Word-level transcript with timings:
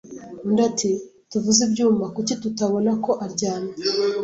Undi 0.45 0.61
ati: 0.69 0.91
“Tuvuze 1.29 1.61
ibyuma, 1.67 2.05
kuki 2.15 2.33
tutabona 2.41 2.91
ko 3.03 3.11
aryamye? 3.25 3.73